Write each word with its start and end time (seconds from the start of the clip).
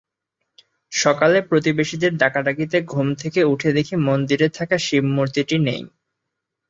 সকালে 0.91 1.37
প্রতিবেশীদের 1.49 2.11
ডাকাডাকিতে 2.17 2.77
ঘুম 2.83 3.07
থেকে 3.15 3.39
ওঠে 3.43 3.69
দেখি 3.77 3.95
মন্দিরে 4.07 4.47
থাকা 4.57 4.77
শিবমূর্তিটি 4.79 5.57
নেই। 5.67 5.81